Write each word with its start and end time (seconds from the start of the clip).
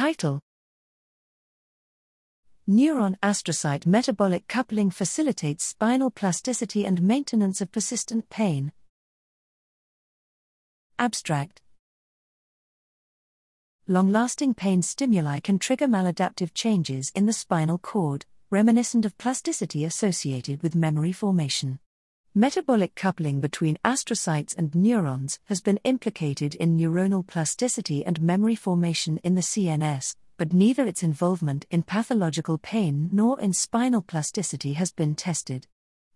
Title 0.00 0.40
Neuron 2.66 3.18
astrocyte 3.22 3.84
metabolic 3.84 4.48
coupling 4.48 4.90
facilitates 4.90 5.62
spinal 5.62 6.10
plasticity 6.10 6.86
and 6.86 7.02
maintenance 7.02 7.60
of 7.60 7.70
persistent 7.70 8.30
pain. 8.30 8.72
Abstract 10.98 11.60
Long 13.86 14.10
lasting 14.10 14.54
pain 14.54 14.80
stimuli 14.80 15.38
can 15.38 15.58
trigger 15.58 15.86
maladaptive 15.86 16.54
changes 16.54 17.12
in 17.14 17.26
the 17.26 17.34
spinal 17.34 17.76
cord, 17.76 18.24
reminiscent 18.48 19.04
of 19.04 19.18
plasticity 19.18 19.84
associated 19.84 20.62
with 20.62 20.74
memory 20.74 21.12
formation. 21.12 21.78
Metabolic 22.34 22.94
coupling 22.94 23.40
between 23.40 23.76
astrocytes 23.84 24.56
and 24.56 24.72
neurons 24.72 25.40
has 25.46 25.60
been 25.60 25.80
implicated 25.82 26.54
in 26.54 26.78
neuronal 26.78 27.26
plasticity 27.26 28.06
and 28.06 28.22
memory 28.22 28.54
formation 28.54 29.18
in 29.24 29.34
the 29.34 29.40
CNS, 29.40 30.14
but 30.36 30.52
neither 30.52 30.86
its 30.86 31.02
involvement 31.02 31.66
in 31.72 31.82
pathological 31.82 32.56
pain 32.56 33.08
nor 33.10 33.40
in 33.40 33.52
spinal 33.52 34.00
plasticity 34.00 34.74
has 34.74 34.92
been 34.92 35.16
tested. 35.16 35.66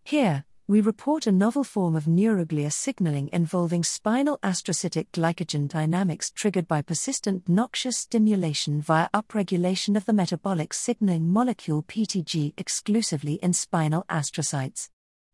Here, 0.05 0.45
we 0.69 0.81
report 0.81 1.27
a 1.27 1.33
novel 1.33 1.65
form 1.65 1.97
of 1.97 2.05
neuroglia 2.05 2.73
signaling 2.73 3.29
involving 3.33 3.83
spinal 3.83 4.39
astrocytic 4.45 5.09
glycogen 5.13 5.67
dynamics 5.67 6.31
triggered 6.31 6.69
by 6.69 6.81
persistent 6.81 7.49
noxious 7.49 7.99
stimulation 7.99 8.81
via 8.81 9.09
upregulation 9.13 9.97
of 9.97 10.05
the 10.05 10.13
metabolic 10.13 10.75
signaling 10.75 11.29
molecule 11.29 11.83
PTG 11.83 12.55
exclusively 12.57 13.35
in 13.43 13.53
spinal 13.53 14.05
astrocytes. 14.09 14.91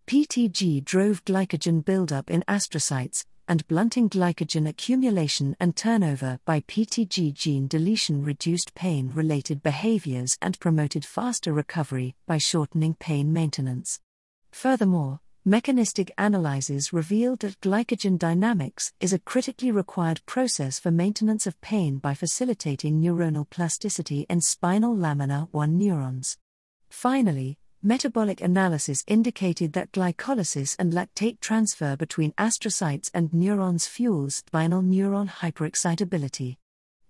PTG 0.06 0.84
drove 0.84 1.24
glycogen 1.24 1.84
buildup 1.84 2.30
in 2.30 2.44
astrocytes, 2.48 3.24
and 3.50 3.66
blunting 3.66 4.08
glycogen 4.08 4.68
accumulation 4.68 5.56
and 5.58 5.74
turnover 5.74 6.38
by 6.44 6.60
PTG 6.60 7.34
gene 7.34 7.66
deletion 7.66 8.22
reduced 8.22 8.74
pain 8.76 9.10
related 9.12 9.60
behaviors 9.60 10.38
and 10.40 10.60
promoted 10.60 11.04
faster 11.04 11.52
recovery 11.52 12.14
by 12.28 12.38
shortening 12.38 12.94
pain 12.94 13.32
maintenance. 13.32 13.98
Furthermore, 14.52 15.18
mechanistic 15.44 16.12
analyses 16.16 16.92
revealed 16.92 17.40
that 17.40 17.60
glycogen 17.60 18.16
dynamics 18.16 18.92
is 19.00 19.12
a 19.12 19.18
critically 19.18 19.72
required 19.72 20.24
process 20.26 20.78
for 20.78 20.92
maintenance 20.92 21.44
of 21.44 21.60
pain 21.60 21.98
by 21.98 22.14
facilitating 22.14 23.00
neuronal 23.00 23.50
plasticity 23.50 24.26
in 24.30 24.40
spinal 24.40 24.96
lamina 24.96 25.48
1 25.50 25.76
neurons. 25.76 26.38
Finally, 26.88 27.58
metabolic 27.82 28.42
analysis 28.42 29.02
indicated 29.06 29.72
that 29.72 29.90
glycolysis 29.92 30.76
and 30.78 30.92
lactate 30.92 31.40
transfer 31.40 31.96
between 31.96 32.32
astrocytes 32.32 33.10
and 33.14 33.32
neurons 33.32 33.86
fuels 33.86 34.36
spinal 34.36 34.82
neuron 34.82 35.28
hyperexcitability. 35.28 36.56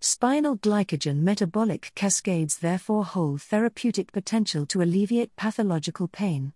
Spinal 0.01 0.57
glycogen 0.57 1.23
metabolic 1.23 1.93
cascades 1.95 2.59
therefore 2.59 3.05
hold 3.05 3.43
therapeutic 3.43 4.13
potential 4.13 4.65
to 4.65 4.81
alleviate 4.81 5.35
pathological 5.37 6.07
pain. 6.07 6.53